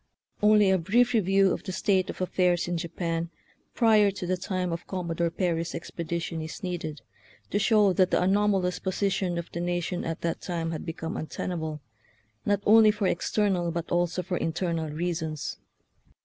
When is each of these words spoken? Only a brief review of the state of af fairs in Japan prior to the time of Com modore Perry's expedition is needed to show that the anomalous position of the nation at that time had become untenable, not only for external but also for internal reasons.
Only 0.41 0.71
a 0.71 0.79
brief 0.79 1.13
review 1.13 1.51
of 1.51 1.61
the 1.61 1.71
state 1.71 2.09
of 2.09 2.21
af 2.21 2.29
fairs 2.29 2.67
in 2.67 2.75
Japan 2.75 3.29
prior 3.75 4.09
to 4.09 4.25
the 4.25 4.35
time 4.35 4.73
of 4.73 4.87
Com 4.87 5.07
modore 5.07 5.29
Perry's 5.29 5.75
expedition 5.75 6.41
is 6.41 6.63
needed 6.63 7.01
to 7.51 7.59
show 7.59 7.93
that 7.93 8.09
the 8.09 8.19
anomalous 8.19 8.79
position 8.79 9.37
of 9.37 9.51
the 9.51 9.59
nation 9.61 10.03
at 10.03 10.21
that 10.21 10.41
time 10.41 10.71
had 10.71 10.87
become 10.87 11.15
untenable, 11.15 11.81
not 12.47 12.63
only 12.65 12.89
for 12.89 13.05
external 13.05 13.69
but 13.69 13.91
also 13.91 14.23
for 14.23 14.37
internal 14.37 14.89
reasons. 14.89 15.59